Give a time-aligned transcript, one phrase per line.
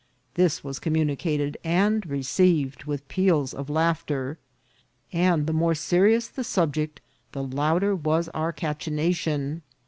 [0.33, 4.39] This was communicated and received with peals of laughter;
[5.13, 7.01] and the more serious the subject,
[7.33, 9.61] the louder was our cachinnation.